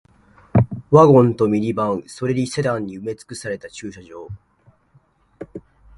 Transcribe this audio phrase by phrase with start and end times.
[0.89, 4.29] ワゴンとミニバン、それにセダンに埋め尽くされた駐車場